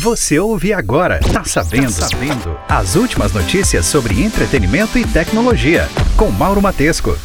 Você 0.00 0.38
ouve 0.38 0.74
agora, 0.74 1.20
tá 1.20 1.42
sabendo, 1.42 1.86
tá 1.98 2.06
sabendo. 2.08 2.58
As 2.68 2.96
últimas 2.96 3.32
notícias 3.32 3.86
sobre 3.86 4.22
entretenimento 4.22 4.98
e 4.98 5.06
tecnologia, 5.06 5.88
com 6.18 6.30
Mauro 6.30 6.60
Matesco. 6.60 7.16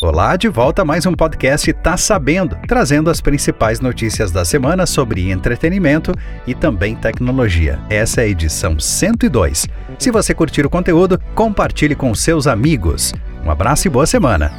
Olá, 0.00 0.36
de 0.36 0.48
volta 0.48 0.82
a 0.82 0.84
mais 0.84 1.06
um 1.06 1.12
podcast 1.12 1.72
Tá 1.72 1.96
Sabendo, 1.96 2.56
trazendo 2.68 3.10
as 3.10 3.20
principais 3.20 3.80
notícias 3.80 4.30
da 4.30 4.44
semana 4.44 4.86
sobre 4.86 5.28
entretenimento 5.28 6.12
e 6.46 6.54
também 6.54 6.94
tecnologia. 6.94 7.80
Essa 7.90 8.20
é 8.20 8.24
a 8.24 8.28
edição 8.28 8.78
102. 8.78 9.66
Se 9.98 10.10
você 10.12 10.32
curtir 10.32 10.64
o 10.64 10.70
conteúdo, 10.70 11.20
compartilhe 11.34 11.96
com 11.96 12.14
seus 12.14 12.46
amigos. 12.46 13.12
Um 13.44 13.50
abraço 13.50 13.88
e 13.88 13.90
boa 13.90 14.06
semana. 14.06 14.52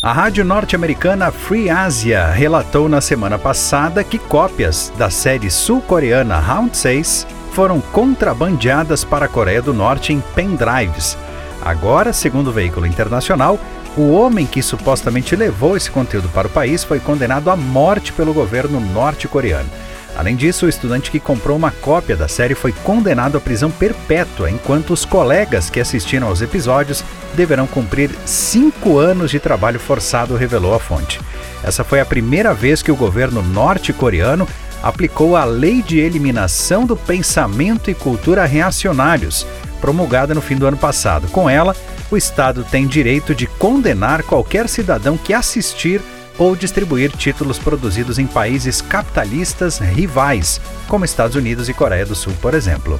A 0.00 0.12
rádio 0.12 0.44
norte-americana 0.44 1.32
Free 1.32 1.68
Asia 1.68 2.28
relatou 2.28 2.88
na 2.88 3.00
semana 3.00 3.36
passada 3.36 4.04
que 4.04 4.16
cópias 4.16 4.92
da 4.96 5.10
série 5.10 5.50
sul-coreana 5.50 6.38
Round 6.38 6.76
6 6.76 7.26
foram 7.50 7.80
contrabandeadas 7.80 9.02
para 9.02 9.26
a 9.26 9.28
Coreia 9.28 9.60
do 9.60 9.74
Norte 9.74 10.12
em 10.12 10.20
pendrives. 10.36 11.18
Agora, 11.60 12.12
segundo 12.12 12.46
o 12.46 12.52
veículo 12.52 12.86
internacional, 12.86 13.58
o 13.96 14.12
homem 14.12 14.46
que 14.46 14.62
supostamente 14.62 15.34
levou 15.34 15.76
esse 15.76 15.90
conteúdo 15.90 16.28
para 16.28 16.46
o 16.46 16.50
país 16.50 16.84
foi 16.84 17.00
condenado 17.00 17.50
à 17.50 17.56
morte 17.56 18.12
pelo 18.12 18.32
governo 18.32 18.78
norte-coreano. 18.78 19.68
Além 20.16 20.34
disso, 20.34 20.66
o 20.66 20.68
estudante 20.68 21.10
que 21.10 21.20
comprou 21.20 21.56
uma 21.56 21.70
cópia 21.70 22.16
da 22.16 22.26
série 22.26 22.54
foi 22.54 22.72
condenado 22.72 23.38
à 23.38 23.40
prisão 23.40 23.70
perpétua, 23.70 24.50
enquanto 24.50 24.92
os 24.92 25.04
colegas 25.04 25.70
que 25.70 25.80
assistiram 25.80 26.26
aos 26.26 26.42
episódios 26.42 27.04
deverão 27.34 27.66
cumprir 27.66 28.10
cinco 28.26 28.98
anos 28.98 29.30
de 29.30 29.38
trabalho 29.38 29.78
forçado, 29.78 30.36
revelou 30.36 30.74
a 30.74 30.80
fonte. 30.80 31.20
Essa 31.62 31.84
foi 31.84 32.00
a 32.00 32.06
primeira 32.06 32.52
vez 32.52 32.82
que 32.82 32.90
o 32.90 32.96
governo 32.96 33.42
norte-coreano 33.42 34.48
aplicou 34.82 35.36
a 35.36 35.44
Lei 35.44 35.82
de 35.82 35.98
Eliminação 35.98 36.84
do 36.84 36.96
Pensamento 36.96 37.90
e 37.90 37.94
Cultura 37.94 38.44
Reacionários, 38.44 39.46
promulgada 39.80 40.34
no 40.34 40.40
fim 40.40 40.56
do 40.56 40.66
ano 40.66 40.76
passado. 40.76 41.28
Com 41.28 41.48
ela, 41.48 41.76
o 42.10 42.16
Estado 42.16 42.64
tem 42.64 42.86
direito 42.86 43.34
de 43.34 43.46
condenar 43.46 44.22
qualquer 44.22 44.68
cidadão 44.68 45.16
que 45.16 45.32
assistir 45.32 46.00
ou 46.38 46.54
distribuir 46.54 47.10
títulos 47.10 47.58
produzidos 47.58 48.18
em 48.18 48.26
países 48.26 48.80
capitalistas 48.80 49.78
rivais, 49.78 50.60
como 50.86 51.04
Estados 51.04 51.36
Unidos 51.36 51.68
e 51.68 51.74
Coreia 51.74 52.06
do 52.06 52.14
Sul, 52.14 52.32
por 52.40 52.54
exemplo. 52.54 52.98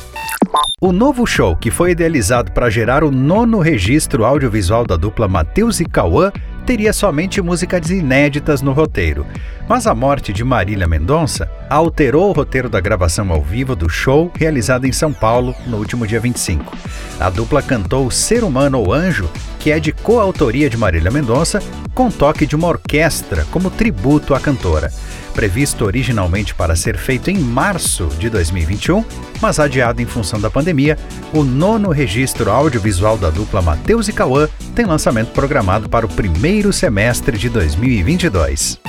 O 0.81 0.93
novo 0.93 1.27
show, 1.27 1.57
que 1.57 1.71
foi 1.71 1.93
idealizado 1.93 2.53
para 2.53 2.71
gerar 2.71 3.05
o 3.05 3.11
nono 3.11 3.59
registro 3.61 4.25
audiovisual 4.25 4.87
da 4.87 4.97
dupla 4.97 5.29
Matheus 5.29 5.81
e 5.81 5.85
Cauã, 5.85 6.33
teria 6.67 6.93
somente 6.93 7.41
músicas 7.41 7.91
inéditas 7.91 8.61
no 8.61 8.73
roteiro. 8.73 9.27
Mas 9.69 9.87
a 9.87 9.95
morte 9.95 10.33
de 10.33 10.43
Marília 10.43 10.89
Mendonça 10.89 11.51
alterou 11.69 12.31
o 12.31 12.33
roteiro 12.33 12.71
da 12.71 12.81
gravação 12.81 13.31
ao 13.31 13.43
vivo 13.43 13.77
do 13.77 13.87
show 13.89 14.33
realizado 14.35 14.87
em 14.87 14.93
São 14.93 15.13
Paulo 15.13 15.55
no 15.67 15.77
último 15.77 16.07
dia 16.07 16.19
25. 16.19 16.75
A 17.21 17.29
dupla 17.29 17.61
cantou 17.61 18.11
Ser 18.11 18.45
Humano 18.45 18.81
ou 18.81 18.95
Anjo, 18.95 19.29
que 19.59 19.71
é 19.71 19.79
de 19.79 19.93
coautoria 19.93 20.71
de 20.71 20.79
Marília 20.79 21.11
Mendonça, 21.11 21.63
com 21.95 22.11
toque 22.11 22.47
de 22.47 22.57
uma 22.57 22.69
orquestra 22.69 23.45
como 23.51 23.71
tributo 23.71 24.35
à 24.35 24.41
cantora. 24.41 24.91
Previsto 25.35 25.85
originalmente 25.85 26.55
para 26.55 26.75
ser 26.75 26.97
feito 26.97 27.31
em 27.31 27.39
março 27.39 28.07
de 28.19 28.31
2021, 28.31 29.05
mas 29.41 29.61
adiado 29.61 30.01
em 30.01 30.07
função 30.07 30.41
da 30.41 30.51
pandemia, 30.51 30.97
o 31.33 31.45
nono 31.45 31.91
registro 31.91 32.51
audiovisual 32.51 33.19
da 33.19 33.29
dupla 33.29 33.61
Matheus 33.61 34.09
e 34.09 34.13
Cauã 34.13 34.49
tem 34.75 34.87
lançamento 34.87 35.33
programado 35.33 35.89
para 35.89 36.07
o 36.07 36.09
primeiro 36.09 36.73
semestre 36.73 37.37
de 37.37 37.51
2022. 37.51 38.81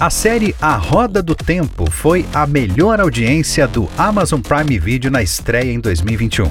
A 0.00 0.10
série 0.10 0.54
A 0.62 0.76
Roda 0.76 1.20
do 1.20 1.34
Tempo 1.34 1.90
foi 1.90 2.24
a 2.32 2.46
melhor 2.46 3.00
audiência 3.00 3.66
do 3.66 3.88
Amazon 3.98 4.40
Prime 4.40 4.78
Video 4.78 5.10
na 5.10 5.24
estreia 5.24 5.72
em 5.72 5.80
2021. 5.80 6.48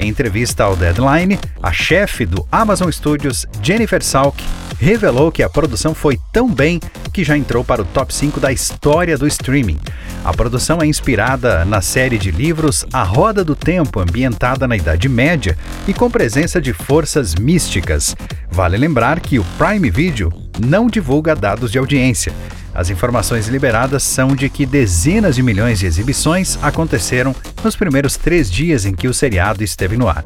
Em 0.00 0.08
entrevista 0.08 0.64
ao 0.64 0.74
Deadline, 0.74 1.38
a 1.62 1.72
chefe 1.72 2.26
do 2.26 2.44
Amazon 2.50 2.90
Studios, 2.90 3.46
Jennifer 3.62 4.02
Salk, 4.02 4.42
revelou 4.80 5.30
que 5.30 5.44
a 5.44 5.48
produção 5.48 5.94
foi 5.94 6.18
tão 6.32 6.52
bem 6.52 6.80
que 7.12 7.22
já 7.22 7.38
entrou 7.38 7.62
para 7.62 7.82
o 7.82 7.84
top 7.84 8.12
5 8.12 8.40
da 8.40 8.50
história 8.50 9.16
do 9.16 9.28
streaming. 9.28 9.78
A 10.24 10.32
produção 10.32 10.82
é 10.82 10.86
inspirada 10.86 11.64
na 11.64 11.80
série 11.80 12.18
de 12.18 12.32
livros 12.32 12.84
A 12.92 13.04
Roda 13.04 13.44
do 13.44 13.54
Tempo, 13.54 14.00
ambientada 14.00 14.66
na 14.66 14.76
Idade 14.76 15.08
Média 15.08 15.56
e 15.86 15.94
com 15.94 16.10
presença 16.10 16.60
de 16.60 16.72
forças 16.72 17.36
místicas. 17.36 18.16
Vale 18.50 18.76
lembrar 18.76 19.20
que 19.20 19.38
o 19.38 19.44
Prime 19.56 19.88
Video 19.88 20.32
não 20.58 20.88
divulga 20.88 21.36
dados 21.36 21.70
de 21.70 21.78
audiência. 21.78 22.32
As 22.78 22.90
informações 22.90 23.48
liberadas 23.48 24.04
são 24.04 24.36
de 24.36 24.48
que 24.48 24.64
dezenas 24.64 25.34
de 25.34 25.42
milhões 25.42 25.80
de 25.80 25.86
exibições 25.86 26.56
aconteceram 26.62 27.34
nos 27.64 27.74
primeiros 27.74 28.16
três 28.16 28.48
dias 28.48 28.86
em 28.86 28.94
que 28.94 29.08
o 29.08 29.12
seriado 29.12 29.64
esteve 29.64 29.96
no 29.96 30.08
ar. 30.08 30.22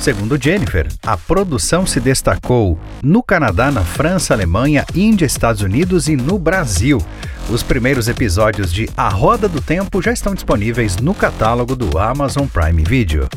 Segundo 0.00 0.36
Jennifer, 0.36 0.88
a 1.00 1.16
produção 1.16 1.86
se 1.86 2.00
destacou 2.00 2.76
no 3.04 3.22
Canadá, 3.22 3.70
na 3.70 3.82
França, 3.82 4.34
Alemanha, 4.34 4.84
Índia, 4.92 5.26
Estados 5.26 5.62
Unidos 5.62 6.08
e 6.08 6.16
no 6.16 6.40
Brasil. 6.40 7.00
Os 7.50 7.62
primeiros 7.62 8.08
episódios 8.08 8.72
de 8.72 8.88
A 8.96 9.08
Roda 9.08 9.48
do 9.48 9.60
Tempo 9.60 10.00
já 10.00 10.12
estão 10.12 10.34
disponíveis 10.34 10.96
no 10.96 11.12
catálogo 11.12 11.74
do 11.74 11.98
Amazon 11.98 12.46
Prime 12.46 12.82
Video. 12.84 13.28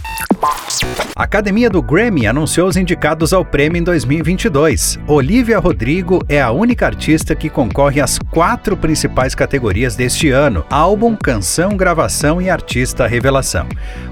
A 1.16 1.24
Academia 1.24 1.70
do 1.70 1.82
Grammy 1.82 2.28
anunciou 2.28 2.68
os 2.68 2.78
indicados 2.78 3.34
ao 3.34 3.44
prêmio 3.44 3.80
em 3.80 3.84
2022. 3.84 5.00
Olivia 5.08 5.60
Rodrigo 5.60 6.24
é 6.30 6.42
a 6.42 6.52
única 6.52 6.86
artista 6.86 7.36
que 7.36 7.50
concorre 7.50 8.00
às 8.00 8.20
quatro 8.20 8.78
principais 8.78 9.34
categorias 9.34 9.96
deste 9.96 10.30
ano: 10.30 10.66
álbum, 10.70 11.16
canção, 11.16 11.76
gravação 11.76 12.42
e 12.42 12.50
artista 12.50 13.08
revelação. 13.08 13.68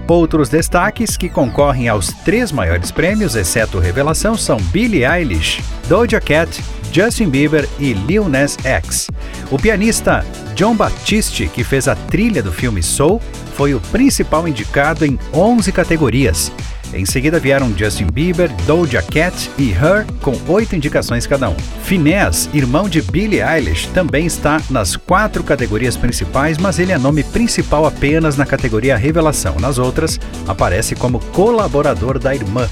Outros 0.07 0.49
destaques 0.49 1.15
que 1.15 1.29
concorrem 1.29 1.87
aos 1.87 2.07
três 2.07 2.51
maiores 2.51 2.91
prêmios, 2.91 3.35
exceto 3.35 3.79
revelação, 3.79 4.35
são 4.35 4.57
Billie 4.57 5.05
Eilish, 5.05 5.61
Doja 5.87 6.19
Cat, 6.19 6.63
Justin 6.93 7.29
Bieber 7.29 7.67
e 7.79 7.93
Lil 7.93 8.29
Nas 8.29 8.55
X. 8.63 9.09
O 9.49 9.57
pianista 9.57 10.23
John 10.55 10.75
Batiste, 10.75 11.47
que 11.47 11.63
fez 11.63 11.87
a 11.87 11.95
trilha 11.95 12.43
do 12.43 12.53
filme 12.53 12.83
Soul, 12.83 13.19
foi 13.55 13.73
o 13.73 13.79
principal 13.79 14.47
indicado 14.47 15.03
em 15.03 15.17
11 15.33 15.71
categorias. 15.71 16.51
Em 16.93 17.05
seguida 17.07 17.39
vieram 17.39 17.75
Justin 17.75 18.05
Bieber, 18.05 18.51
Doja 18.67 19.01
Cat 19.01 19.49
e 19.57 19.71
Her, 19.71 20.05
com 20.21 20.39
oito 20.47 20.75
indicações 20.75 21.25
cada 21.25 21.49
um. 21.49 21.55
Finesse, 21.83 22.47
irmão 22.53 22.87
de 22.87 23.01
Billie 23.01 23.41
Eilish, 23.41 23.87
também 23.87 24.27
está 24.27 24.61
nas 24.69 24.95
quatro 24.95 25.43
categorias 25.43 25.97
principais, 25.97 26.59
mas 26.59 26.77
ele 26.77 26.91
é 26.91 26.97
nome 26.99 27.23
principal 27.23 27.87
apenas 27.87 28.37
na 28.37 28.45
categoria 28.45 28.95
Revelação. 28.95 29.55
Nas 29.59 29.79
outras, 29.79 30.19
aparece 30.47 30.93
como 30.93 31.19
colaborador 31.31 32.19
da 32.19 32.35
irmã. 32.35 32.69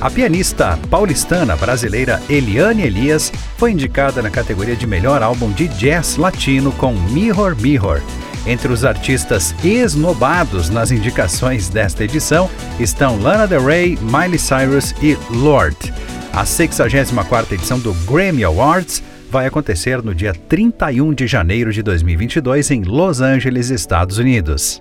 A 0.00 0.08
pianista 0.08 0.78
paulistana 0.88 1.56
brasileira 1.56 2.22
Eliane 2.30 2.82
Elias 2.82 3.32
foi 3.56 3.72
indicada 3.72 4.22
na 4.22 4.30
categoria 4.30 4.76
de 4.76 4.86
melhor 4.86 5.24
álbum 5.24 5.50
de 5.50 5.66
jazz 5.66 6.16
latino 6.16 6.70
com 6.70 6.92
Mirror 6.92 7.56
Mirror. 7.60 8.00
Entre 8.46 8.72
os 8.72 8.84
artistas 8.84 9.52
esnobados 9.64 10.70
nas 10.70 10.92
indicações 10.92 11.68
desta 11.68 12.04
edição 12.04 12.48
estão 12.78 13.20
Lana 13.20 13.48
Del 13.48 13.64
Rey, 13.64 13.98
Miley 14.00 14.38
Cyrus 14.38 14.94
e 15.02 15.18
Lorde. 15.30 15.92
A 16.32 16.44
64ª 16.44 17.50
edição 17.50 17.80
do 17.80 17.92
Grammy 18.08 18.44
Awards 18.44 19.02
vai 19.30 19.46
acontecer 19.46 20.02
no 20.02 20.14
dia 20.14 20.32
31 20.32 21.12
de 21.12 21.26
janeiro 21.26 21.72
de 21.72 21.82
2022 21.82 22.70
em 22.70 22.82
Los 22.82 23.20
Angeles, 23.20 23.70
Estados 23.70 24.18
Unidos. 24.18 24.78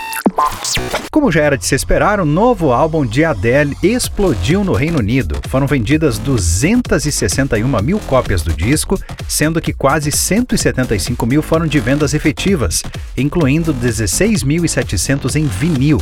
Como 1.11 1.31
já 1.31 1.41
era 1.41 1.57
de 1.57 1.65
se 1.65 1.73
esperar, 1.73 2.19
o 2.19 2.25
novo 2.25 2.71
álbum 2.71 3.05
de 3.05 3.25
Adele 3.25 3.75
explodiu 3.81 4.63
no 4.63 4.73
Reino 4.73 4.99
Unido. 4.99 5.35
Foram 5.47 5.65
vendidas 5.65 6.19
261 6.19 7.81
mil 7.81 7.99
cópias 8.01 8.43
do 8.43 8.53
disco, 8.53 8.99
sendo 9.27 9.59
que 9.59 9.73
quase 9.73 10.11
175 10.11 11.25
mil 11.25 11.41
foram 11.41 11.65
de 11.65 11.79
vendas 11.79 12.13
efetivas, 12.13 12.83
incluindo 13.17 13.73
16.700 13.73 15.35
em 15.35 15.45
vinil. 15.45 15.99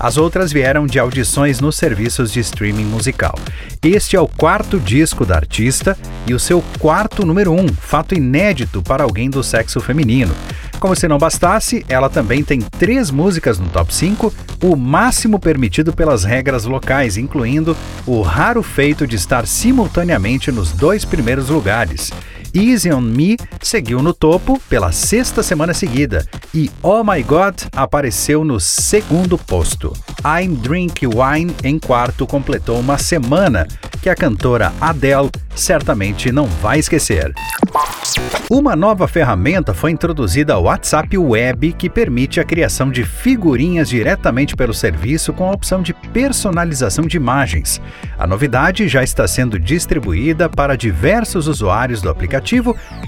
As 0.00 0.16
outras 0.16 0.52
vieram 0.52 0.86
de 0.86 0.98
audições 0.98 1.60
nos 1.60 1.76
serviços 1.76 2.32
de 2.32 2.40
streaming 2.40 2.86
musical. 2.86 3.38
Este 3.82 4.16
é 4.16 4.20
o 4.20 4.26
quarto 4.26 4.80
disco 4.80 5.24
da 5.24 5.36
artista 5.36 5.96
e 6.26 6.34
o 6.34 6.40
seu 6.40 6.62
quarto 6.78 7.24
número 7.24 7.52
um, 7.52 7.66
fato 7.86 8.16
inédito 8.16 8.82
para 8.82 9.04
alguém 9.04 9.30
do 9.30 9.42
sexo 9.44 9.80
feminino. 9.80 10.34
Como 10.80 10.96
se 10.96 11.06
não 11.06 11.18
bastasse, 11.18 11.86
ela 11.88 12.10
também 12.10 12.42
tem 12.42 12.60
três 12.60 13.10
músicas 13.10 13.58
no 13.58 13.68
top 13.68 13.94
5, 13.94 14.34
o 14.62 14.74
máximo 14.74 15.38
permitido 15.38 15.92
pelas 15.92 16.24
regras 16.24 16.64
locais, 16.64 17.16
incluindo 17.16 17.76
o 18.04 18.20
raro 18.22 18.62
feito 18.62 19.06
de 19.06 19.14
estar 19.16 19.46
simultaneamente 19.46 20.50
nos 20.50 20.72
dois 20.72 21.04
primeiros 21.04 21.48
lugares. 21.48 22.12
Easy 22.56 22.90
on 22.90 23.02
Me 23.02 23.36
seguiu 23.60 24.00
no 24.00 24.14
topo 24.14 24.58
pela 24.66 24.90
sexta 24.90 25.42
semana 25.42 25.74
seguida 25.74 26.24
e 26.54 26.70
Oh 26.82 27.04
My 27.04 27.22
God 27.22 27.54
apareceu 27.76 28.46
no 28.46 28.58
segundo 28.58 29.36
posto. 29.36 29.92
I'm 30.24 30.56
Drink 30.56 31.06
Wine 31.06 31.54
em 31.62 31.78
quarto 31.78 32.26
completou 32.26 32.80
uma 32.80 32.96
semana 32.96 33.68
que 34.00 34.08
a 34.08 34.14
cantora 34.14 34.72
Adele 34.80 35.30
certamente 35.54 36.32
não 36.32 36.46
vai 36.46 36.78
esquecer. 36.78 37.34
Uma 38.48 38.76
nova 38.76 39.08
ferramenta 39.08 39.74
foi 39.74 39.90
introduzida 39.90 40.54
ao 40.54 40.64
WhatsApp 40.64 41.18
Web 41.18 41.72
que 41.72 41.90
permite 41.90 42.38
a 42.38 42.44
criação 42.44 42.90
de 42.90 43.04
figurinhas 43.04 43.88
diretamente 43.88 44.54
pelo 44.54 44.72
serviço 44.72 45.32
com 45.32 45.48
a 45.48 45.52
opção 45.52 45.82
de 45.82 45.92
personalização 45.92 47.04
de 47.06 47.16
imagens. 47.16 47.80
A 48.16 48.24
novidade 48.24 48.86
já 48.86 49.02
está 49.02 49.26
sendo 49.26 49.58
distribuída 49.58 50.48
para 50.48 50.76
diversos 50.76 51.48
usuários 51.48 52.00
do 52.00 52.08
aplicativo, 52.08 52.45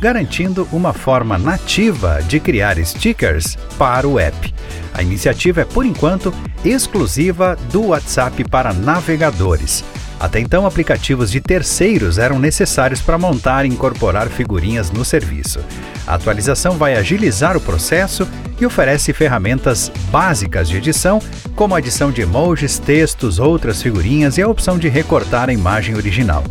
garantindo 0.01 0.69
uma 0.73 0.93
forma 0.93 1.39
nativa 1.39 2.21
de 2.27 2.41
criar 2.41 2.77
stickers 2.85 3.57
para 3.79 4.09
o 4.09 4.19
app. 4.19 4.55
A 4.93 5.03
iniciativa 5.03 5.61
é, 5.61 5.65
por 5.65 5.87
enquanto, 5.87 6.35
exclusiva 6.65 7.57
do 7.71 7.89
WhatsApp 7.89 8.43
para 8.45 8.73
navegadores. 8.73 9.85
Até 10.19 10.41
então, 10.41 10.67
aplicativos 10.67 11.31
de 11.31 11.41
terceiros 11.41 12.19
eram 12.19 12.39
necessários 12.41 13.01
para 13.01 13.17
montar 13.17 13.65
e 13.65 13.69
incorporar 13.69 14.29
figurinhas 14.29 14.91
no 14.91 15.05
serviço. 15.05 15.61
A 16.07 16.15
atualização 16.15 16.77
vai 16.77 16.97
agilizar 16.97 17.57
o 17.57 17.61
processo 17.61 18.27
e 18.61 18.67
oferece 18.67 19.13
ferramentas 19.13 19.91
básicas 20.11 20.69
de 20.69 20.77
edição, 20.77 21.21
como 21.55 21.75
a 21.75 21.79
adição 21.79 22.11
de 22.11 22.23
emojis, 22.23 22.79
textos, 22.79 23.39
outras 23.39 23.83
figurinhas 23.83 24.39
e 24.39 24.43
a 24.43 24.49
opção 24.49 24.79
de 24.79 24.89
recortar 24.89 25.49
a 25.49 25.53
imagem 25.53 25.95
original. 25.95 26.43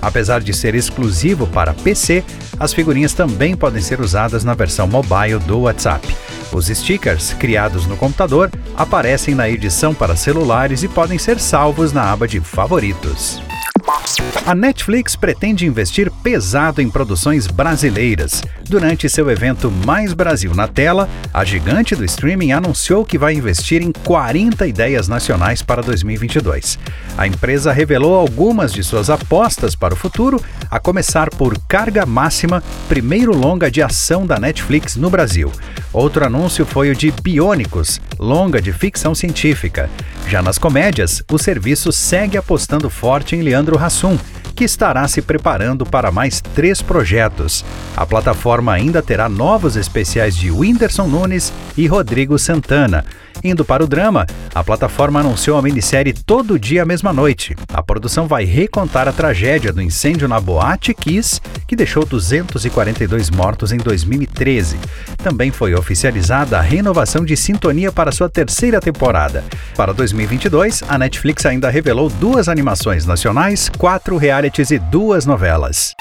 Apesar 0.00 0.40
de 0.40 0.52
ser 0.52 0.74
exclusivo 0.74 1.46
para 1.46 1.74
PC, 1.74 2.22
as 2.58 2.72
figurinhas 2.72 3.12
também 3.12 3.56
podem 3.56 3.82
ser 3.82 4.00
usadas 4.00 4.44
na 4.44 4.54
versão 4.54 4.86
mobile 4.86 5.38
do 5.46 5.60
WhatsApp. 5.60 6.06
Os 6.52 6.66
stickers, 6.66 7.34
criados 7.34 7.86
no 7.86 7.96
computador, 7.96 8.50
aparecem 8.76 9.34
na 9.34 9.48
edição 9.48 9.94
para 9.94 10.16
celulares 10.16 10.82
e 10.82 10.88
podem 10.88 11.18
ser 11.18 11.38
salvos 11.40 11.92
na 11.92 12.12
aba 12.12 12.28
de 12.28 12.40
favoritos. 12.40 13.45
A 14.44 14.54
Netflix 14.54 15.16
pretende 15.16 15.66
investir 15.66 16.10
pesado 16.22 16.80
em 16.80 16.88
produções 16.88 17.46
brasileiras. 17.46 18.42
Durante 18.68 19.08
seu 19.08 19.28
evento 19.30 19.70
Mais 19.70 20.12
Brasil 20.12 20.54
na 20.54 20.68
Tela, 20.68 21.08
a 21.34 21.44
gigante 21.44 21.96
do 21.96 22.04
streaming 22.04 22.52
anunciou 22.52 23.04
que 23.04 23.18
vai 23.18 23.34
investir 23.34 23.82
em 23.82 23.90
40 23.92 24.66
ideias 24.66 25.08
nacionais 25.08 25.62
para 25.62 25.82
2022. 25.82 26.78
A 27.18 27.26
empresa 27.26 27.72
revelou 27.72 28.14
algumas 28.14 28.72
de 28.72 28.84
suas 28.84 29.10
apostas 29.10 29.74
para 29.74 29.94
o 29.94 29.96
futuro, 29.96 30.40
a 30.70 30.78
começar 30.78 31.30
por 31.30 31.58
Carga 31.68 32.06
Máxima, 32.06 32.62
primeiro 32.88 33.36
longa 33.36 33.70
de 33.70 33.82
ação 33.82 34.26
da 34.26 34.38
Netflix 34.38 34.96
no 34.96 35.10
Brasil. 35.10 35.50
Outro 35.92 36.26
anúncio 36.26 36.66
foi 36.66 36.90
o 36.90 36.94
de 36.94 37.10
Biônicos, 37.10 38.00
longa 38.18 38.60
de 38.60 38.72
ficção 38.72 39.14
científica. 39.14 39.88
Já 40.28 40.42
nas 40.42 40.58
comédias, 40.58 41.22
o 41.30 41.38
serviço 41.38 41.90
segue 41.92 42.36
apostando 42.36 42.90
forte 42.90 43.34
em 43.34 43.42
Leandro 43.42 43.76
Hassum, 43.86 44.18
que 44.54 44.64
estará 44.64 45.06
se 45.06 45.20
preparando 45.22 45.84
para 45.84 46.10
mais 46.10 46.40
três 46.40 46.80
projetos. 46.82 47.64
A 47.96 48.06
plataforma 48.06 48.72
ainda 48.72 49.02
terá 49.02 49.28
novos 49.28 49.76
especiais 49.76 50.36
de 50.36 50.50
Whindersson 50.50 51.06
Nunes 51.06 51.52
e 51.76 51.86
Rodrigo 51.86 52.38
Santana. 52.38 53.04
Indo 53.42 53.64
para 53.64 53.84
o 53.84 53.86
drama, 53.86 54.26
a 54.54 54.64
plataforma 54.64 55.20
anunciou 55.20 55.58
a 55.58 55.62
minissérie 55.62 56.12
Todo 56.12 56.58
Dia 56.58 56.84
Mesma 56.84 57.12
Noite. 57.12 57.54
A 57.72 57.82
produção 57.82 58.26
vai 58.26 58.44
recontar 58.44 59.06
a 59.06 59.12
tragédia 59.12 59.72
do 59.72 59.82
incêndio 59.82 60.26
na 60.26 60.40
Boate 60.40 60.94
Kiss, 60.94 61.40
que 61.66 61.76
deixou 61.76 62.04
242 62.04 63.30
mortos 63.30 63.72
em 63.72 63.78
2013. 63.78 64.78
Também 65.18 65.50
foi 65.50 65.74
oficializada 65.74 66.58
a 66.58 66.62
renovação 66.62 67.24
de 67.24 67.36
Sintonia 67.36 67.92
para 67.92 68.12
sua 68.12 68.28
terceira 68.28 68.80
temporada. 68.80 69.44
Para 69.76 69.92
2022, 69.92 70.82
a 70.88 70.98
Netflix 70.98 71.46
ainda 71.46 71.70
revelou 71.70 72.08
duas 72.08 72.48
animações 72.48 73.06
nacionais, 73.06 73.70
quatro 73.78 74.16
realities 74.16 74.70
e 74.70 74.78
duas 74.78 75.26
novelas. 75.26 75.94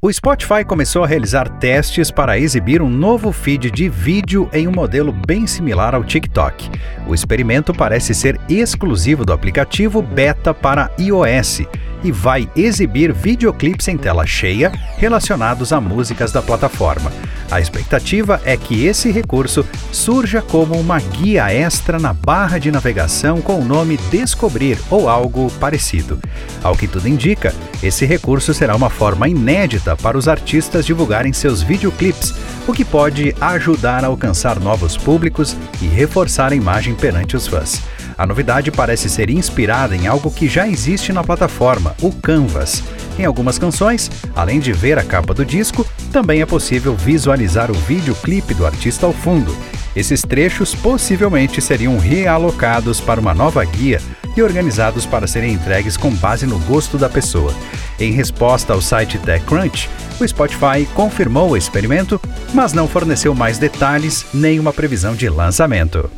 O 0.00 0.12
Spotify 0.12 0.64
começou 0.66 1.04
a 1.04 1.06
realizar 1.06 1.48
testes 1.58 2.10
para 2.10 2.38
exibir 2.38 2.80
um 2.80 2.88
novo 2.88 3.32
feed 3.32 3.70
de 3.70 3.88
vídeo 3.88 4.48
em 4.52 4.68
um 4.68 4.72
modelo 4.72 5.12
bem 5.12 5.46
similar 5.46 5.94
ao 5.94 6.04
TikTok. 6.04 6.70
O 7.06 7.14
experimento 7.14 7.74
parece 7.74 8.14
ser 8.14 8.40
exclusivo 8.48 9.24
do 9.24 9.32
aplicativo 9.32 10.00
beta 10.00 10.54
para 10.54 10.90
iOS 10.98 11.62
e 12.02 12.12
vai 12.12 12.48
exibir 12.56 13.12
videoclipes 13.12 13.88
em 13.88 13.96
tela 13.96 14.26
cheia 14.26 14.72
relacionados 14.96 15.72
a 15.72 15.80
músicas 15.80 16.32
da 16.32 16.42
plataforma. 16.42 17.12
A 17.50 17.60
expectativa 17.60 18.40
é 18.44 18.56
que 18.56 18.84
esse 18.84 19.10
recurso 19.10 19.64
surja 19.90 20.42
como 20.42 20.78
uma 20.78 21.00
guia 21.00 21.50
extra 21.52 21.98
na 21.98 22.12
barra 22.12 22.58
de 22.58 22.70
navegação 22.70 23.40
com 23.40 23.60
o 23.60 23.64
nome 23.64 23.96
Descobrir 24.10 24.78
ou 24.90 25.08
algo 25.08 25.50
parecido. 25.52 26.20
Ao 26.62 26.76
que 26.76 26.86
tudo 26.86 27.08
indica, 27.08 27.54
esse 27.82 28.04
recurso 28.04 28.52
será 28.52 28.76
uma 28.76 28.90
forma 28.90 29.28
inédita 29.28 29.96
para 29.96 30.18
os 30.18 30.28
artistas 30.28 30.84
divulgarem 30.84 31.32
seus 31.32 31.62
videoclipes, 31.62 32.34
o 32.66 32.72
que 32.72 32.84
pode 32.84 33.34
ajudar 33.40 34.04
a 34.04 34.08
alcançar 34.08 34.60
novos 34.60 34.96
públicos 34.96 35.56
e 35.80 35.86
reforçar 35.86 36.52
a 36.52 36.56
imagem 36.56 36.94
perante 36.94 37.34
os 37.34 37.46
fãs. 37.46 37.82
A 38.18 38.26
novidade 38.26 38.72
parece 38.72 39.08
ser 39.08 39.30
inspirada 39.30 39.94
em 39.94 40.08
algo 40.08 40.28
que 40.28 40.48
já 40.48 40.66
existe 40.66 41.12
na 41.12 41.22
plataforma, 41.22 41.94
o 42.02 42.10
Canvas. 42.10 42.82
Em 43.16 43.24
algumas 43.24 43.60
canções, 43.60 44.10
além 44.34 44.58
de 44.58 44.72
ver 44.72 44.98
a 44.98 45.04
capa 45.04 45.32
do 45.32 45.44
disco, 45.44 45.86
também 46.12 46.42
é 46.42 46.46
possível 46.46 46.96
visualizar 46.96 47.70
o 47.70 47.74
videoclipe 47.74 48.54
do 48.54 48.66
artista 48.66 49.06
ao 49.06 49.12
fundo. 49.12 49.56
Esses 49.94 50.22
trechos 50.22 50.74
possivelmente 50.74 51.62
seriam 51.62 51.96
realocados 51.96 53.00
para 53.00 53.20
uma 53.20 53.32
nova 53.32 53.64
guia 53.64 54.02
e 54.36 54.42
organizados 54.42 55.06
para 55.06 55.28
serem 55.28 55.52
entregues 55.52 55.96
com 55.96 56.10
base 56.10 56.44
no 56.44 56.58
gosto 56.60 56.98
da 56.98 57.08
pessoa. 57.08 57.54
Em 58.00 58.12
resposta 58.12 58.72
ao 58.72 58.82
site 58.82 59.16
TechCrunch, 59.18 59.88
o 60.20 60.26
Spotify 60.26 60.84
confirmou 60.92 61.50
o 61.50 61.56
experimento, 61.56 62.20
mas 62.52 62.72
não 62.72 62.88
forneceu 62.88 63.32
mais 63.32 63.58
detalhes 63.58 64.26
nem 64.34 64.58
uma 64.58 64.72
previsão 64.72 65.14
de 65.14 65.28
lançamento. 65.28 66.10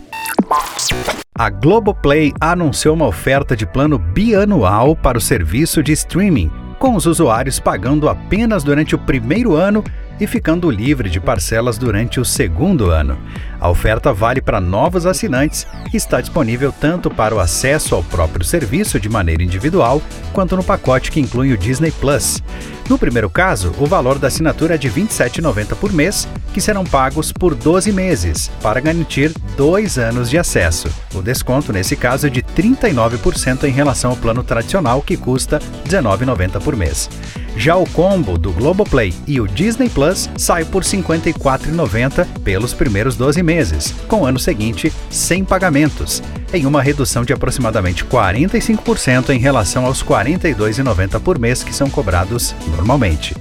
A 1.34 1.48
Globoplay 1.48 2.32
anunciou 2.40 2.94
uma 2.94 3.06
oferta 3.06 3.56
de 3.56 3.64
plano 3.64 3.98
bianual 3.98 4.94
para 4.94 5.16
o 5.16 5.20
serviço 5.20 5.82
de 5.82 5.92
streaming, 5.92 6.50
com 6.78 6.94
os 6.94 7.06
usuários 7.06 7.58
pagando 7.58 8.08
apenas 8.08 8.62
durante 8.62 8.94
o 8.94 8.98
primeiro 8.98 9.54
ano 9.54 9.82
e 10.20 10.26
ficando 10.26 10.70
livre 10.70 11.08
de 11.08 11.18
parcelas 11.18 11.78
durante 11.78 12.20
o 12.20 12.24
segundo 12.24 12.90
ano. 12.90 13.18
A 13.58 13.70
oferta 13.70 14.12
vale 14.12 14.42
para 14.42 14.60
novos 14.60 15.06
assinantes 15.06 15.66
e 15.92 15.96
está 15.96 16.20
disponível 16.20 16.72
tanto 16.72 17.08
para 17.08 17.34
o 17.34 17.40
acesso 17.40 17.94
ao 17.94 18.02
próprio 18.04 18.44
serviço 18.44 19.00
de 19.00 19.08
maneira 19.08 19.42
individual, 19.42 20.02
quanto 20.32 20.56
no 20.56 20.62
pacote 20.62 21.10
que 21.10 21.20
inclui 21.20 21.52
o 21.52 21.58
Disney 21.58 21.90
Plus. 21.90 22.42
No 22.90 22.98
primeiro 22.98 23.30
caso, 23.30 23.72
o 23.78 23.86
valor 23.86 24.18
da 24.18 24.26
assinatura 24.26 24.74
é 24.74 24.76
de 24.76 24.88
R$ 24.88 25.02
27,90 25.02 25.76
por 25.76 25.92
mês, 25.92 26.26
que 26.52 26.60
serão 26.60 26.82
pagos 26.82 27.30
por 27.30 27.54
12 27.54 27.92
meses, 27.92 28.50
para 28.60 28.80
garantir 28.80 29.32
dois 29.56 29.96
anos 29.96 30.28
de 30.28 30.36
acesso. 30.36 30.88
O 31.14 31.22
desconto, 31.22 31.72
nesse 31.72 31.94
caso, 31.94 32.26
é 32.26 32.30
de 32.30 32.42
39% 32.42 33.62
em 33.62 33.70
relação 33.70 34.10
ao 34.10 34.16
plano 34.16 34.42
tradicional, 34.42 35.02
que 35.02 35.16
custa 35.16 35.58
R$ 35.58 35.88
19,90 35.88 36.60
por 36.60 36.74
mês. 36.74 37.08
Já 37.56 37.76
o 37.76 37.88
combo 37.90 38.38
do 38.38 38.52
Globoplay 38.52 39.12
e 39.26 39.40
o 39.40 39.46
Disney 39.46 39.88
Plus 39.88 40.30
sai 40.36 40.64
por 40.64 40.82
R$ 40.82 40.88
54,90 40.88 42.26
pelos 42.44 42.72
primeiros 42.72 43.16
12 43.16 43.42
meses, 43.42 43.94
com 44.08 44.22
o 44.22 44.26
ano 44.26 44.38
seguinte 44.38 44.92
sem 45.10 45.44
pagamentos, 45.44 46.22
em 46.52 46.66
uma 46.66 46.82
redução 46.82 47.24
de 47.24 47.32
aproximadamente 47.32 48.04
45% 48.04 49.30
em 49.30 49.38
relação 49.38 49.84
aos 49.84 50.00
R$ 50.00 50.08
42,90 50.08 51.20
por 51.20 51.38
mês 51.38 51.62
que 51.62 51.74
são 51.74 51.90
cobrados 51.90 52.54
normalmente. 52.68 53.34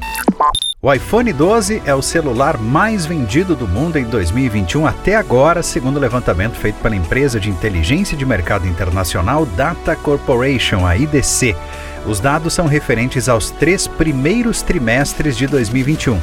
O 0.82 0.94
iPhone 0.94 1.34
12 1.34 1.82
é 1.86 1.94
o 1.94 2.02
celular 2.02 2.58
mais 2.58 3.06
vendido 3.06 3.54
do 3.54 3.68
mundo 3.68 4.00
em 4.00 4.06
2021 4.06 4.88
até 4.88 5.18
agora, 5.18 5.62
segundo 5.62 5.98
o 5.98 6.00
levantamento 6.00 6.56
feito 6.56 6.78
pela 6.78 6.96
empresa 6.96 7.38
de 7.38 7.50
inteligência 7.50 8.16
de 8.16 8.26
mercado 8.26 8.66
internacional 8.66 9.46
Data 9.46 9.94
Corporation, 9.98 10.86
a 10.86 10.96
IDC. 10.96 11.54
Os 12.06 12.20
dados 12.20 12.54
são 12.54 12.66
referentes 12.66 13.30
aos 13.30 13.52
três 13.52 13.88
primeiros 13.88 14.62
trimestres 14.62 15.38
de 15.38 15.48
2021. 15.48 16.20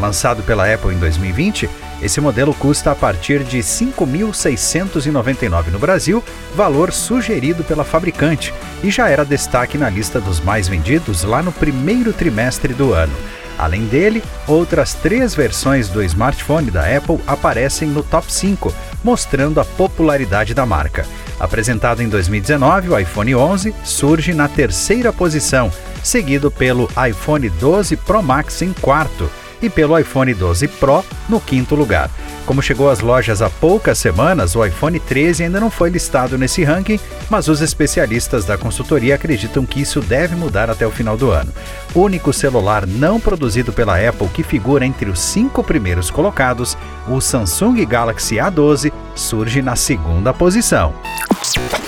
Lançado 0.00 0.42
pela 0.42 0.72
Apple 0.72 0.94
em 0.94 0.98
2020, 0.98 1.68
esse 2.00 2.20
modelo 2.20 2.54
custa 2.54 2.92
a 2.92 2.94
partir 2.94 3.42
de 3.42 3.56
R$ 3.56 3.62
5.699 3.62 5.68
no 5.68 5.78
Brasil, 5.78 6.22
valor 6.54 6.92
sugerido 6.92 7.64
pela 7.64 7.84
fabricante, 7.84 8.54
e 8.82 8.90
já 8.90 9.08
era 9.08 9.24
destaque 9.24 9.76
na 9.76 9.90
lista 9.90 10.20
dos 10.20 10.40
mais 10.40 10.68
vendidos 10.68 11.24
lá 11.24 11.42
no 11.42 11.50
primeiro 11.50 12.12
trimestre 12.12 12.72
do 12.72 12.92
ano. 12.92 13.14
Além 13.58 13.86
dele, 13.86 14.22
outras 14.46 14.94
três 14.94 15.34
versões 15.34 15.88
do 15.88 16.00
smartphone 16.04 16.70
da 16.70 16.96
Apple 16.96 17.18
aparecem 17.26 17.88
no 17.88 18.04
top 18.04 18.32
5, 18.32 18.72
mostrando 19.02 19.60
a 19.60 19.64
popularidade 19.64 20.54
da 20.54 20.64
marca. 20.64 21.04
Apresentado 21.38 22.02
em 22.02 22.08
2019, 22.08 22.88
o 22.90 22.98
iPhone 22.98 23.34
11 23.34 23.74
surge 23.84 24.34
na 24.34 24.48
terceira 24.48 25.12
posição, 25.12 25.70
seguido 26.02 26.50
pelo 26.50 26.88
iPhone 27.08 27.48
12 27.48 27.96
Pro 27.96 28.22
Max 28.22 28.62
em 28.62 28.72
quarto. 28.72 29.30
e 29.60 29.68
pelo 29.68 29.98
iPhone 29.98 30.32
12 30.32 30.68
Pro 30.68 31.04
no 31.28 31.40
quinto 31.40 31.74
lugar. 31.74 32.08
Como 32.46 32.62
chegou 32.62 32.88
às 32.88 33.00
lojas 33.00 33.42
há 33.42 33.50
poucas 33.50 33.98
semanas, 33.98 34.54
o 34.54 34.64
iPhone 34.64 34.98
13 35.00 35.42
ainda 35.42 35.60
não 35.60 35.70
foi 35.70 35.90
listado 35.90 36.38
nesse 36.38 36.62
ranking, 36.62 36.98
mas 37.28 37.48
os 37.48 37.60
especialistas 37.60 38.44
da 38.44 38.56
consultoria 38.56 39.16
acreditam 39.16 39.66
que 39.66 39.80
isso 39.80 40.00
deve 40.00 40.34
mudar 40.34 40.70
até 40.70 40.86
o 40.86 40.90
final 40.90 41.16
do 41.16 41.30
ano. 41.30 41.52
O 41.94 42.02
único 42.02 42.32
celular 42.32 42.86
não 42.86 43.20
produzido 43.20 43.72
pela 43.72 43.96
Apple 43.98 44.28
que 44.28 44.42
figura 44.42 44.86
entre 44.86 45.10
os 45.10 45.18
cinco 45.18 45.62
primeiros 45.64 46.10
colocados, 46.10 46.78
o 47.08 47.20
Samsung 47.20 47.84
Galaxy 47.84 48.36
A12, 48.36 48.92
surge 49.14 49.60
na 49.60 49.74
segunda 49.74 50.32
posição. 50.32 50.94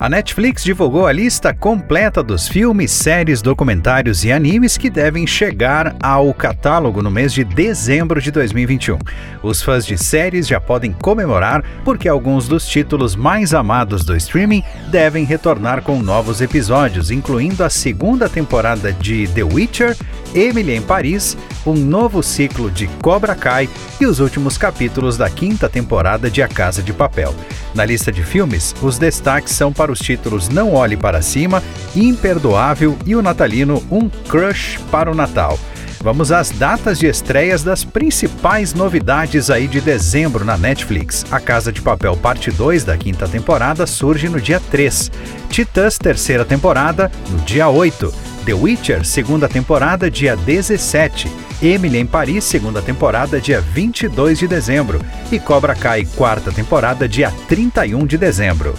A 0.01 0.09
Netflix 0.09 0.65
divulgou 0.65 1.07
a 1.07 1.13
lista 1.13 1.53
completa 1.53 2.23
dos 2.23 2.49
filmes, 2.49 2.91
séries, 2.91 3.43
documentários 3.43 4.25
e 4.25 4.33
animes 4.33 4.79
que 4.79 4.89
devem 4.89 5.27
chegar 5.27 5.95
ao 6.03 6.33
catálogo 6.33 7.03
no 7.03 7.11
mês 7.11 7.35
de 7.35 7.45
dezembro 7.45 8.19
de 8.19 8.31
2021. 8.31 8.97
Os 9.43 9.61
fãs 9.61 9.85
de 9.85 9.99
séries 9.99 10.49
já 10.49 10.59
podem 10.59 10.91
comemorar 10.91 11.63
porque 11.85 12.09
alguns 12.09 12.49
dos 12.49 12.67
títulos 12.67 13.15
mais 13.15 13.53
amados 13.53 14.03
do 14.03 14.17
streaming 14.17 14.63
devem 14.91 15.27
retornar 15.27 15.83
com 15.83 16.01
novos 16.01 16.41
episódios, 16.41 17.11
incluindo 17.11 17.63
a 17.63 17.69
segunda 17.69 18.27
temporada 18.27 18.95
de 18.95 19.29
The 19.29 19.43
Witcher, 19.43 19.95
Emily 20.35 20.77
em 20.77 20.81
Paris, 20.81 21.37
um 21.67 21.75
novo 21.75 22.23
ciclo 22.23 22.71
de 22.71 22.87
Cobra 23.03 23.35
Kai 23.35 23.69
e 24.01 24.07
os 24.07 24.19
últimos 24.19 24.57
capítulos 24.57 25.19
da 25.19 25.29
quinta 25.29 25.69
temporada 25.69 26.31
de 26.31 26.43
A 26.43 26.49
Casa 26.49 26.83
de 26.83 26.95
Papel. 26.95 27.35
Na 27.75 27.85
lista 27.85 28.11
de 28.11 28.23
filmes, 28.23 28.75
os 28.83 28.99
destaques 28.99 29.55
são 29.55 29.73
para 29.73 29.93
os 29.93 30.01
títulos 30.01 30.49
Não 30.49 30.75
Olhe 30.75 30.97
para 30.97 31.23
Cima, 31.23 31.63
Imperdoável 31.95 32.99
e 33.07 33.15
o 33.15 33.23
natalino 33.23 33.83
Um 33.91 34.09
Crush 34.09 34.79
para 34.91 35.11
o 35.11 35.15
Natal. 35.15 35.59
Vamos 36.03 36.33
às 36.33 36.49
datas 36.51 36.99
de 36.99 37.07
estreias 37.07 37.63
das 37.63 37.85
principais 37.85 38.73
novidades 38.73 39.51
aí 39.51 39.69
de 39.69 39.83
dezembro 39.83 40.47
na 40.47 40.57
Netflix. 40.57 41.27
A 41.31 41.39
Casa 41.39 41.71
de 41.71 41.83
Papel 41.83 42.17
Parte 42.17 42.51
2 42.51 42.85
da 42.85 42.97
quinta 42.97 43.29
temporada 43.29 43.87
surge 43.87 44.27
no 44.27 44.41
dia 44.41 44.61
3. 44.71 45.11
Titãs 45.51 45.99
terceira 45.99 46.45
temporada 46.45 47.13
no 47.29 47.39
dia 47.41 47.69
8. 47.69 48.30
The 48.45 48.55
Witcher 48.55 49.05
segunda 49.05 49.49
temporada 49.49 50.11
dia 50.11 50.35
17. 50.35 51.31
Emily 51.63 51.99
em 51.99 52.07
Paris, 52.07 52.45
segunda 52.45 52.81
temporada, 52.81 53.39
dia 53.39 53.61
22 53.61 54.39
de 54.39 54.49
dezembro. 54.49 55.01
E 55.31 55.39
Cobra 55.39 55.75
Kai, 55.75 56.07
quarta 56.17 56.51
temporada, 56.51 57.07
dia 57.07 57.31
31 57.49 58.07
de 58.07 58.17
dezembro. 58.17 58.75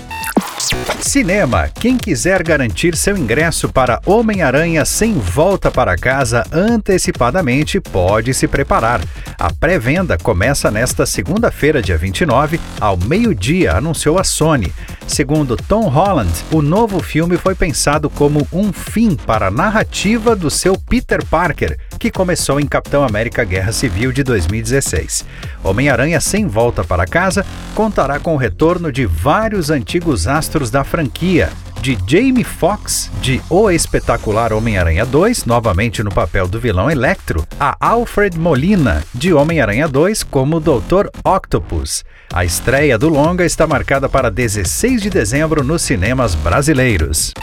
Cinema. 1.11 1.67
Quem 1.67 1.97
quiser 1.97 2.41
garantir 2.41 2.95
seu 2.95 3.17
ingresso 3.17 3.67
para 3.67 3.99
Homem-Aranha 4.05 4.85
sem 4.85 5.11
volta 5.11 5.69
para 5.69 5.97
casa 5.97 6.45
antecipadamente 6.53 7.81
pode 7.81 8.33
se 8.33 8.47
preparar. 8.47 9.01
A 9.37 9.51
pré-venda 9.51 10.17
começa 10.17 10.71
nesta 10.71 11.05
segunda-feira, 11.05 11.81
dia 11.81 11.97
29, 11.97 12.61
ao 12.79 12.95
meio-dia, 12.95 13.73
anunciou 13.73 14.17
a 14.17 14.23
Sony. 14.23 14.71
Segundo 15.05 15.57
Tom 15.57 15.89
Holland, 15.89 16.31
o 16.49 16.61
novo 16.61 17.03
filme 17.03 17.35
foi 17.35 17.55
pensado 17.55 18.09
como 18.09 18.47
um 18.53 18.71
fim 18.71 19.13
para 19.13 19.47
a 19.47 19.51
narrativa 19.51 20.33
do 20.33 20.49
seu 20.49 20.77
Peter 20.77 21.25
Parker, 21.25 21.77
que 22.01 22.09
começou 22.09 22.59
em 22.59 22.65
Capitão 22.65 23.03
América 23.03 23.43
Guerra 23.43 23.71
Civil 23.71 24.11
de 24.11 24.23
2016. 24.23 25.23
Homem-Aranha 25.63 26.19
Sem 26.19 26.47
Volta 26.47 26.83
para 26.83 27.05
Casa 27.05 27.45
contará 27.75 28.19
com 28.19 28.33
o 28.33 28.37
retorno 28.37 28.91
de 28.91 29.05
vários 29.05 29.69
antigos 29.69 30.27
astros 30.27 30.71
da 30.71 30.83
franquia, 30.83 31.51
de 31.79 31.95
Jamie 32.07 32.43
Foxx, 32.43 33.11
de 33.21 33.39
O 33.47 33.69
Espetacular 33.69 34.51
Homem-Aranha 34.51 35.05
2, 35.05 35.45
novamente 35.45 36.01
no 36.01 36.11
papel 36.11 36.47
do 36.47 36.59
vilão 36.59 36.89
Electro, 36.89 37.45
a 37.59 37.77
Alfred 37.79 38.35
Molina, 38.35 39.03
de 39.13 39.31
Homem-Aranha 39.31 39.87
2, 39.87 40.23
como 40.23 40.59
Dr. 40.59 41.07
Octopus. 41.23 42.03
A 42.33 42.45
estreia 42.45 42.97
do 42.97 43.09
longa 43.09 43.45
está 43.45 43.67
marcada 43.67 44.07
para 44.07 44.31
16 44.31 45.01
de 45.01 45.09
dezembro 45.09 45.65
nos 45.65 45.81
cinemas 45.81 46.33
brasileiros. 46.33 47.33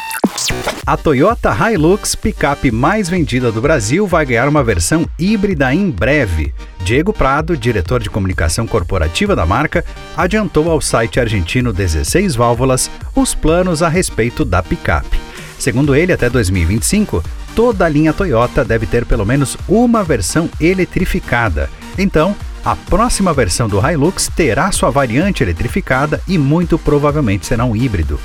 A 0.86 0.96
Toyota 0.96 1.54
Hilux, 1.54 2.14
picape 2.14 2.70
mais 2.70 3.06
vendida 3.06 3.52
do 3.52 3.60
Brasil, 3.60 4.06
vai 4.06 4.24
ganhar 4.24 4.48
uma 4.48 4.64
versão 4.64 5.06
híbrida 5.18 5.74
em 5.74 5.90
breve. 5.90 6.54
Diego 6.82 7.12
Prado, 7.12 7.54
diretor 7.54 8.00
de 8.00 8.08
comunicação 8.08 8.66
corporativa 8.66 9.36
da 9.36 9.44
marca, 9.44 9.84
adiantou 10.16 10.70
ao 10.70 10.80
site 10.80 11.20
argentino 11.20 11.70
16 11.70 12.34
Válvulas 12.34 12.90
os 13.14 13.34
planos 13.34 13.82
a 13.82 13.90
respeito 13.90 14.42
da 14.42 14.62
picape. 14.62 15.20
Segundo 15.58 15.94
ele, 15.94 16.14
até 16.14 16.30
2025, 16.30 17.22
toda 17.54 17.84
a 17.84 17.88
linha 17.90 18.14
Toyota 18.14 18.64
deve 18.64 18.86
ter 18.86 19.04
pelo 19.04 19.26
menos 19.26 19.58
uma 19.68 20.02
versão 20.02 20.48
eletrificada. 20.58 21.68
Então, 21.98 22.34
a 22.64 22.76
próxima 22.76 23.32
versão 23.32 23.68
do 23.68 23.80
Hilux 23.80 24.30
terá 24.34 24.70
sua 24.72 24.90
variante 24.90 25.42
eletrificada 25.42 26.20
e 26.26 26.36
muito 26.36 26.78
provavelmente 26.78 27.46
será 27.46 27.64
um 27.64 27.74
híbrido. 27.74 28.18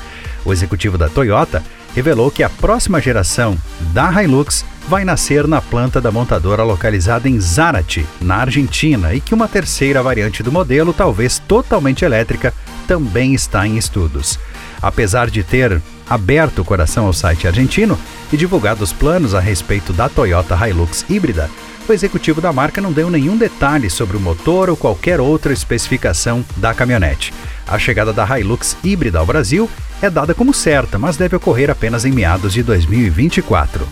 O 0.46 0.52
executivo 0.52 0.98
da 0.98 1.08
Toyota 1.08 1.64
revelou 1.96 2.30
que 2.32 2.44
a 2.44 2.50
próxima 2.50 3.00
geração 3.00 3.58
da 3.94 4.22
Hilux 4.22 4.66
vai 4.88 5.06
nascer 5.06 5.48
na 5.48 5.62
planta 5.62 6.02
da 6.02 6.12
montadora 6.12 6.64
localizada 6.64 7.30
em 7.30 7.40
Zárate, 7.40 8.06
na 8.20 8.38
Argentina, 8.38 9.14
e 9.14 9.22
que 9.22 9.34
uma 9.34 9.48
terceira 9.48 10.04
variante 10.04 10.44
do 10.44 10.52
modelo, 10.52 10.94
talvez 10.94 11.40
totalmente 11.40 12.04
elétrica, 12.04 12.54
também 12.88 13.34
está 13.34 13.66
em 13.66 13.78
estudos. 13.78 14.38
Apesar 14.82 15.30
de 15.30 15.44
ter 15.44 15.82
aberto 16.10 16.60
o 16.60 16.66
coração 16.66 17.06
ao 17.06 17.14
site 17.14 17.48
argentino 17.48 17.98
e 18.32 18.36
divulgado 18.36 18.84
os 18.84 18.92
planos 18.92 19.34
a 19.34 19.40
respeito 19.40 19.94
da 19.94 20.10
Toyota 20.10 20.58
Hilux 20.68 21.06
híbrida, 21.10 21.50
o 21.92 21.96
executivo 21.96 22.40
da 22.40 22.54
marca 22.54 22.80
não 22.80 22.92
deu 22.92 23.10
nenhum 23.10 23.36
detalhe 23.36 23.90
sobre 23.90 24.16
o 24.16 24.20
motor 24.20 24.70
ou 24.70 24.78
qualquer 24.78 25.20
outra 25.20 25.52
especificação 25.52 26.46
da 26.58 26.74
caminhonete. 26.74 27.34
A 27.68 27.80
chegada 27.80 28.12
da 28.12 28.40
Hilux 28.40 28.78
híbrida 28.84 29.20
ao 29.20 29.26
Brasil 29.26 29.70
é 30.02 30.10
dada 30.10 30.34
como 30.34 30.54
certa, 30.54 31.00
mas 31.00 31.18
deve 31.18 31.36
ocorrer 31.36 31.70
apenas 31.70 32.06
em 32.06 32.12
meados 32.12 32.54
de 32.54 32.62
2024. 32.62 33.88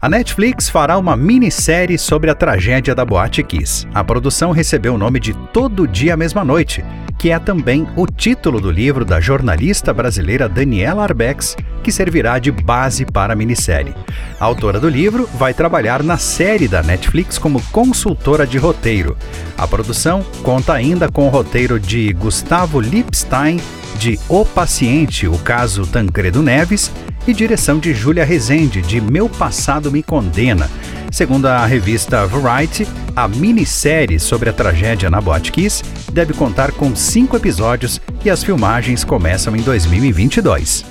A 0.00 0.08
Netflix 0.08 0.68
fará 0.68 0.98
uma 0.98 1.16
minissérie 1.16 1.96
sobre 1.96 2.28
a 2.28 2.34
tragédia 2.34 2.94
da 2.94 3.04
Boate 3.04 3.42
Kiss. 3.42 3.86
A 3.94 4.02
produção 4.02 4.50
recebeu 4.50 4.94
o 4.94 4.98
nome 4.98 5.20
de 5.20 5.32
Todo 5.52 5.86
Dia 5.86 6.16
Mesma 6.16 6.44
Noite, 6.44 6.84
que 7.18 7.30
é 7.30 7.38
também 7.38 7.86
o 7.94 8.04
título 8.04 8.60
do 8.60 8.68
livro 8.68 9.04
da 9.04 9.20
jornalista 9.20 9.94
brasileira 9.94 10.48
Daniela 10.48 11.04
Arbex, 11.04 11.56
que 11.84 11.92
servirá 11.92 12.40
de 12.40 12.50
base 12.50 13.06
para 13.06 13.32
a 13.32 13.36
minissérie. 13.36 13.94
A 14.40 14.44
autora 14.44 14.80
do 14.80 14.88
livro 14.88 15.28
vai 15.34 15.54
trabalhar 15.54 16.02
na 16.02 16.18
série 16.18 16.66
da 16.66 16.82
Netflix 16.82 17.38
como 17.38 17.62
consultora 17.70 18.44
de 18.44 18.58
roteiro. 18.58 19.16
A 19.56 19.68
produção 19.68 20.24
conta 20.42 20.72
ainda 20.72 21.08
com 21.08 21.26
o 21.26 21.30
roteiro 21.30 21.78
de 21.78 22.12
Gustavo 22.12 22.41
Lipstein 22.80 23.60
de 23.98 24.18
O 24.28 24.44
Paciente, 24.44 25.26
o 25.26 25.38
caso 25.38 25.86
Tancredo 25.86 26.42
Neves, 26.42 26.90
e 27.26 27.32
direção 27.32 27.78
de 27.78 27.94
Júlia 27.94 28.24
Rezende, 28.24 28.82
de 28.82 29.00
Meu 29.00 29.28
Passado 29.28 29.92
Me 29.92 30.02
Condena. 30.02 30.68
Segundo 31.10 31.46
a 31.46 31.64
revista 31.66 32.26
Variety, 32.26 32.88
a 33.14 33.28
minissérie 33.28 34.18
sobre 34.18 34.50
a 34.50 34.52
tragédia 34.52 35.10
na 35.10 35.20
Boate 35.20 35.52
Kiss 35.52 35.82
deve 36.10 36.32
contar 36.32 36.72
com 36.72 36.96
cinco 36.96 37.36
episódios 37.36 38.00
e 38.24 38.30
as 38.30 38.42
filmagens 38.42 39.04
começam 39.04 39.54
em 39.54 39.60
2022. 39.60 40.84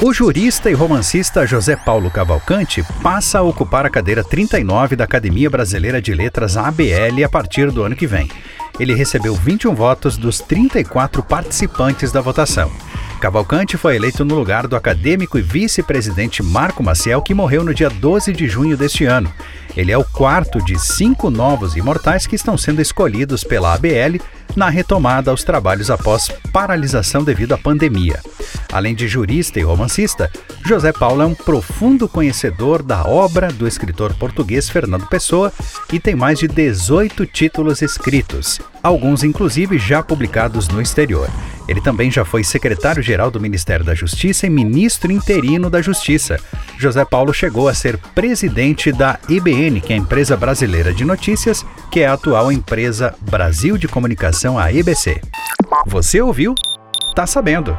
O 0.00 0.12
jurista 0.12 0.70
e 0.70 0.74
romancista 0.74 1.46
José 1.46 1.76
Paulo 1.76 2.10
Cavalcante 2.10 2.82
passa 3.02 3.38
a 3.38 3.42
ocupar 3.42 3.84
a 3.84 3.90
cadeira 3.90 4.24
39 4.24 4.96
da 4.96 5.04
Academia 5.04 5.50
Brasileira 5.50 6.00
de 6.00 6.14
Letras 6.14 6.56
ABL 6.56 7.24
a 7.24 7.28
partir 7.28 7.70
do 7.70 7.82
ano 7.82 7.94
que 7.94 8.06
vem. 8.06 8.28
Ele 8.78 8.94
recebeu 8.94 9.34
21 9.34 9.74
votos 9.74 10.16
dos 10.16 10.38
34 10.38 11.22
participantes 11.22 12.10
da 12.10 12.20
votação. 12.20 12.70
Cavalcante 13.22 13.76
foi 13.76 13.94
eleito 13.94 14.24
no 14.24 14.34
lugar 14.34 14.66
do 14.66 14.74
acadêmico 14.74 15.38
e 15.38 15.42
vice-presidente 15.42 16.42
Marco 16.42 16.82
Maciel, 16.82 17.22
que 17.22 17.32
morreu 17.32 17.62
no 17.62 17.72
dia 17.72 17.88
12 17.88 18.32
de 18.32 18.48
junho 18.48 18.76
deste 18.76 19.04
ano. 19.04 19.32
Ele 19.76 19.92
é 19.92 19.96
o 19.96 20.02
quarto 20.02 20.58
de 20.58 20.76
cinco 20.76 21.30
novos 21.30 21.76
imortais 21.76 22.26
que 22.26 22.34
estão 22.34 22.58
sendo 22.58 22.82
escolhidos 22.82 23.44
pela 23.44 23.74
ABL 23.74 24.20
na 24.56 24.68
retomada 24.68 25.30
aos 25.30 25.44
trabalhos 25.44 25.88
após 25.88 26.32
paralisação 26.52 27.22
devido 27.22 27.52
à 27.52 27.58
pandemia. 27.58 28.18
Além 28.72 28.92
de 28.92 29.06
jurista 29.06 29.60
e 29.60 29.62
romancista, 29.62 30.28
José 30.66 30.92
Paulo 30.92 31.22
é 31.22 31.26
um 31.26 31.34
profundo 31.34 32.08
conhecedor 32.08 32.82
da 32.82 33.04
obra 33.04 33.52
do 33.52 33.68
escritor 33.68 34.12
português 34.14 34.68
Fernando 34.68 35.06
Pessoa 35.06 35.52
e 35.92 36.00
tem 36.00 36.16
mais 36.16 36.40
de 36.40 36.48
18 36.48 37.24
títulos 37.26 37.82
escritos, 37.82 38.60
alguns 38.82 39.22
inclusive 39.22 39.78
já 39.78 40.02
publicados 40.02 40.66
no 40.66 40.82
exterior. 40.82 41.30
Ele 41.68 41.80
também 41.80 42.10
já 42.10 42.24
foi 42.24 42.42
secretário-geral 42.42 43.30
do 43.30 43.40
Ministério 43.40 43.84
da 43.84 43.94
Justiça 43.94 44.46
e 44.46 44.50
ministro 44.50 45.12
interino 45.12 45.70
da 45.70 45.80
Justiça. 45.80 46.38
José 46.78 47.04
Paulo 47.04 47.32
chegou 47.32 47.68
a 47.68 47.74
ser 47.74 47.96
presidente 47.98 48.90
da 48.90 49.18
IBN, 49.28 49.80
que 49.80 49.92
é 49.92 49.96
a 49.96 49.98
empresa 49.98 50.36
brasileira 50.36 50.92
de 50.92 51.04
notícias, 51.04 51.64
que 51.90 52.00
é 52.00 52.06
a 52.06 52.14
atual 52.14 52.50
empresa 52.50 53.14
Brasil 53.20 53.76
de 53.76 53.88
Comunicação, 53.88 54.58
a 54.58 54.72
EBC. 54.72 55.20
Você 55.86 56.20
ouviu? 56.20 56.54
Tá 57.14 57.26
sabendo. 57.26 57.76